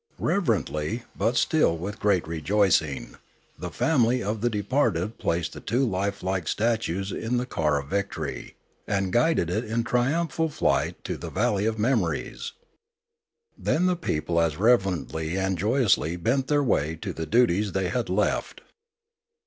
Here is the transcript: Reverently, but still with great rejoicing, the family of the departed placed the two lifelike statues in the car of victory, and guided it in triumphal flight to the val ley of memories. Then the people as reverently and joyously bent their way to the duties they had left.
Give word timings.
Reverently, 0.17 1.03
but 1.15 1.37
still 1.37 1.77
with 1.77 1.99
great 1.99 2.27
rejoicing, 2.27 3.17
the 3.59 3.69
family 3.69 4.23
of 4.23 4.41
the 4.41 4.49
departed 4.49 5.19
placed 5.19 5.53
the 5.53 5.59
two 5.61 5.85
lifelike 5.85 6.47
statues 6.47 7.11
in 7.11 7.37
the 7.37 7.45
car 7.45 7.79
of 7.79 7.89
victory, 7.89 8.55
and 8.87 9.13
guided 9.13 9.51
it 9.51 9.63
in 9.63 9.83
triumphal 9.83 10.49
flight 10.49 10.95
to 11.03 11.17
the 11.17 11.29
val 11.29 11.53
ley 11.53 11.65
of 11.65 11.77
memories. 11.77 12.53
Then 13.55 13.85
the 13.85 13.95
people 13.95 14.41
as 14.41 14.57
reverently 14.57 15.37
and 15.37 15.55
joyously 15.55 16.15
bent 16.15 16.47
their 16.47 16.63
way 16.63 16.95
to 16.95 17.13
the 17.13 17.27
duties 17.27 17.73
they 17.73 17.89
had 17.89 18.09
left. 18.09 18.61